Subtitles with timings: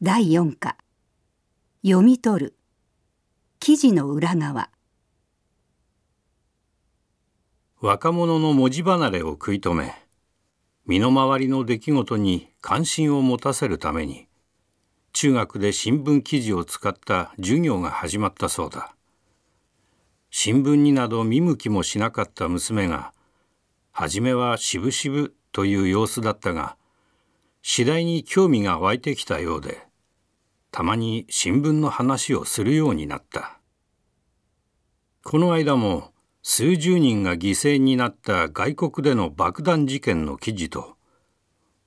[0.00, 0.76] 第4課。
[1.84, 2.54] 読み取る。
[3.58, 4.70] 記事の裏側。
[7.80, 9.92] 若者の文字離れを食い止め
[10.86, 14.28] 身の回りの出来事に関心を持たせるために
[15.12, 18.94] 中学で新聞記事を使った授業が始まったそうだ。
[20.30, 23.12] 新聞になど見向きもしなかった娘が
[23.90, 26.76] 初めは渋々という様子だったが
[27.62, 29.87] 次第に興味が湧いてきたようで
[30.70, 33.58] たまに新聞の話をするようになった。
[35.24, 36.12] この間も
[36.42, 40.96] 数十人が犠牲になった外国での爆弾事件の記事と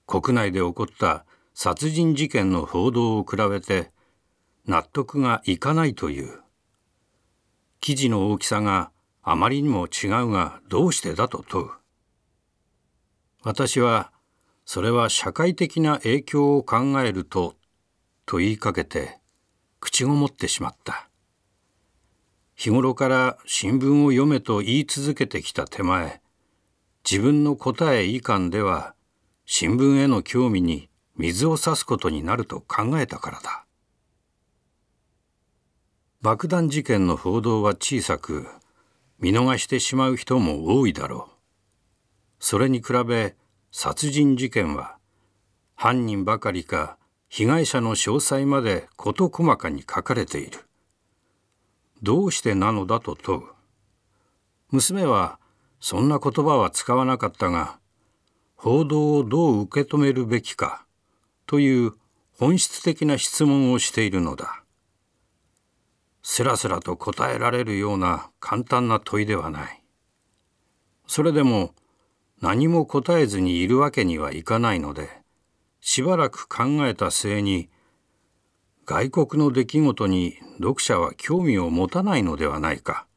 [0.05, 3.91] 国内で起こった殺人事件の報道を比べて
[4.65, 6.41] 納得がいかないという。
[7.79, 8.91] 記事の大きさが
[9.23, 11.69] あまりにも違うがどうしてだと問う。
[13.43, 14.11] 私は
[14.65, 17.55] それは社会的な影響を考えると
[18.31, 19.19] と言いかけて
[19.81, 21.09] 口ごもってしまった。
[22.55, 26.21] 日頃から新聞を読めと言い続けてきた手前
[27.03, 28.95] 自分の答え以下では
[29.45, 33.65] 新聞への興味に水を差すことになると考えたからだ。
[36.21, 38.47] 爆弾事件の報道は小さく
[39.19, 41.31] 見逃してしまう人も多いだろう。
[42.39, 43.35] それに比べ
[43.73, 44.95] 殺人事件は
[45.75, 46.97] 犯人ばかりか
[47.33, 50.59] 被害者の詳細まで事細かに書かれている。
[52.03, 53.41] どうしてなのだと問う。
[54.69, 55.39] 娘は
[55.79, 57.79] そんな言葉は使わなかったが、
[58.57, 60.85] 報道をどう受け止めるべきか
[61.45, 61.93] という
[62.37, 64.65] 本質的な質問をしているのだ。
[66.23, 69.81] すらすらと答えられるような簡単な問いではない。
[71.07, 71.73] それでも
[72.41, 75.21] 何も答えずにいるわけにはいかないので、
[75.81, 77.69] しばらく考えた末に
[78.85, 83.07] 外国の出来事に読者は興味を持たないのではないか。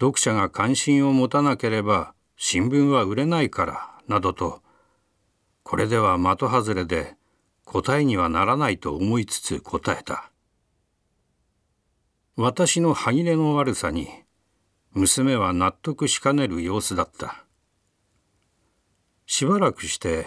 [0.00, 4.62] 読者が関心を持たなければ新聞は売れないからなどと
[5.64, 7.16] これでは的外れで
[7.64, 10.30] 答えにはならないと思いつつ答えた。
[12.36, 14.08] 私の歯切れの悪さに
[14.92, 17.44] 娘は納得しかねる様子だった。
[19.26, 20.26] しばらくして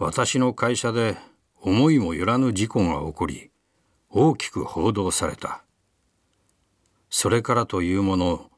[0.00, 1.16] 私の会社で
[1.60, 3.50] 思いもよらぬ事故が起こり
[4.10, 5.64] 大きく報道された。
[7.10, 8.48] それからというもの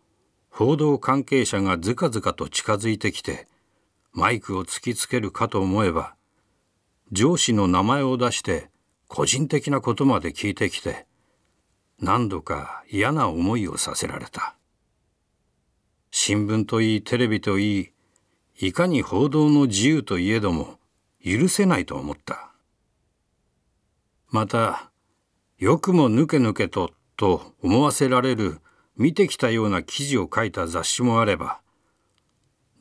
[0.50, 3.48] 報道関係者がずかずかと近づいてきて
[4.12, 6.14] マイクを突きつけるかと思えば
[7.10, 8.68] 上司の名前を出して
[9.08, 11.06] 個人的なことまで聞いてきて
[12.00, 14.56] 何度か嫌な思いをさせられた。
[16.10, 17.90] 新聞といいテレビといい
[18.58, 20.79] いかに報道の自由といえども
[21.24, 22.52] 許せないと思った。
[24.30, 24.90] また、
[25.58, 28.60] よくもぬけぬけとと思わせられる
[28.96, 31.60] 見てきたような記事を書いた雑誌もあれば、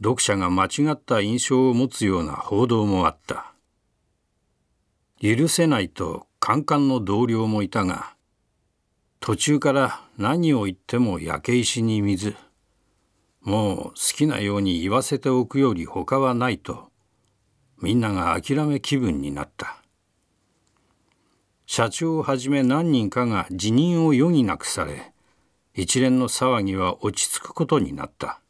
[0.02, 3.54] 読者が間違った印象を持つような報道もあった。
[5.22, 8.16] 許せないとカンカンの同僚もいたが、
[9.20, 12.36] 途中から何を言っても焼け石に水。
[13.42, 16.89] もう好きなように言わせておくより他はないと
[17.82, 19.78] みんなが諦め気分になった。
[21.66, 25.14] 社長をはじめ何人かが辞任を余儀なくされ
[25.76, 28.42] 一連の騒ぎは落ち着くことになった。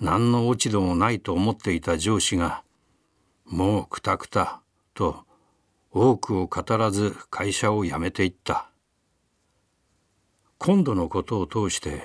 [0.00, 2.62] 何の落ち度もないと思っていた上司が
[3.44, 4.62] 「もうくたくた」
[4.94, 5.24] と
[5.90, 8.70] 多くを語らず会社を辞めていった。
[10.58, 12.02] 今度のことを通して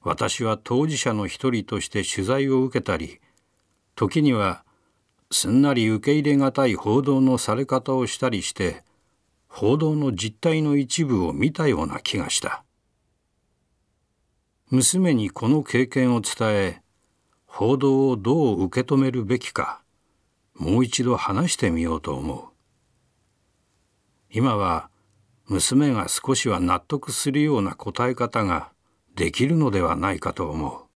[0.00, 3.20] 私は当事者の一人として取材を受けたり
[3.94, 4.64] 時には
[5.30, 8.82] すんなり受け入れがたい報道のされ方をしたりして
[9.48, 12.64] 報道の実態の一部を見たような気がした。
[14.70, 16.82] 娘にこの経験を伝え
[17.46, 19.82] 報道をどう受け止めるべきか
[20.54, 22.44] もう一度話してみようと思う。
[24.30, 24.88] 今は
[25.46, 28.72] 娘が少しは納得するような答え方が
[29.14, 30.91] できるのではないかと思う。